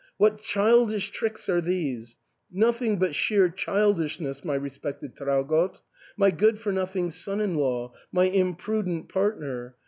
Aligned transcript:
what 0.17 0.39
childish 0.41 1.11
tricks 1.11 1.47
are 1.47 1.61
these? 1.61 2.17
Nothing 2.51 2.97
but 2.97 3.13
sheer 3.13 3.49
childish 3.49 4.19
ness, 4.19 4.43
my 4.43 4.55
respected 4.55 5.15
Traugott,— 5.15 5.83
my 6.17 6.31
good 6.31 6.57
for 6.57 6.71
nothing 6.71 7.11
son 7.11 7.39
in 7.39 7.53
law— 7.53 7.93
my 8.11 8.23
imprudent 8.23 9.09
partner. 9.09 9.75